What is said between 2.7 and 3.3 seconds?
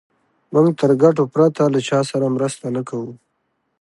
نه کوو.